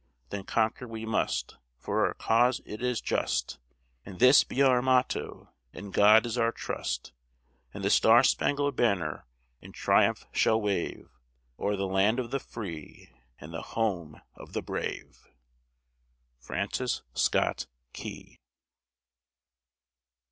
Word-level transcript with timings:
Then 0.31 0.45
conquer 0.45 0.87
we 0.87 1.05
must, 1.05 1.57
for 1.77 2.07
our 2.07 2.15
cause 2.15 2.59
it 2.65 2.81
is 2.81 3.01
just, 3.01 3.59
And 4.03 4.17
this 4.17 4.43
be 4.43 4.63
our 4.63 4.81
motto: 4.81 5.53
"In 5.73 5.91
God 5.91 6.25
is 6.25 6.39
our 6.39 6.51
trust." 6.51 7.13
And 7.71 7.83
the 7.83 7.91
star 7.91 8.23
spangled 8.23 8.75
banner 8.75 9.27
in 9.61 9.73
triumph 9.73 10.25
shall 10.31 10.59
wave 10.59 11.07
O'er 11.59 11.75
the 11.75 11.85
land 11.85 12.17
of 12.19 12.31
the 12.31 12.39
free 12.39 13.11
and 13.37 13.53
the 13.53 13.61
home 13.61 14.19
of 14.33 14.53
the 14.53 14.63
brave. 14.63 15.27
FRANCIS 16.39 17.03
SCOTT 17.13 17.67
KEY. 17.93 18.39